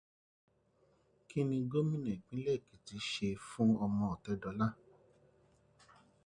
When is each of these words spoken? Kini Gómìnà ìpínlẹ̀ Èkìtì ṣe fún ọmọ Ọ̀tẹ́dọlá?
Kini 1.27 1.57
Gómìnà 1.71 2.09
ìpínlẹ̀ 2.15 2.55
Èkìtì 2.57 2.95
ṣe 3.09 3.29
fún 3.47 3.69
ọmọ 3.85 4.03
Ọ̀tẹ́dọlá? 4.13 4.67